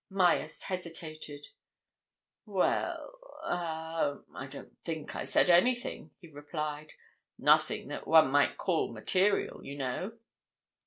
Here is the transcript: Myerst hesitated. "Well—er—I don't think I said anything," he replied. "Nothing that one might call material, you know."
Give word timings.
Myerst 0.09 0.63
hesitated. 0.63 1.49
"Well—er—I 2.47 4.47
don't 4.49 4.75
think 4.79 5.15
I 5.15 5.25
said 5.25 5.47
anything," 5.47 6.09
he 6.17 6.27
replied. 6.27 6.93
"Nothing 7.37 7.89
that 7.89 8.07
one 8.07 8.31
might 8.31 8.57
call 8.57 8.91
material, 8.91 9.63
you 9.63 9.77
know." 9.77 10.17